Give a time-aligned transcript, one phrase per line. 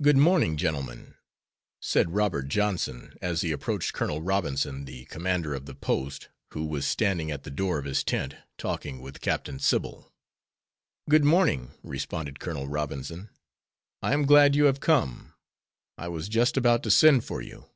[0.00, 1.16] "Good morning, gentlemen,"
[1.82, 6.86] said Robert Johnson, as he approached Colonel Robinson, the commander of the post, who was
[6.86, 10.12] standing at the door of his tent, talking with Captain Sybil.
[11.10, 13.28] "Good morning," responded Colonel Robinson,
[14.02, 15.34] "I am glad you have come.
[15.98, 17.66] I was just about to send for you.